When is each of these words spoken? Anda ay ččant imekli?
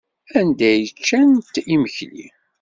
Anda 0.39 0.65
ay 0.71 0.85
ččant 0.97 1.55
imekli? 1.73 2.27